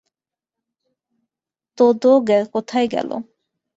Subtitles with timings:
[1.77, 2.11] Todo
[2.53, 3.09] কোথায় গেল?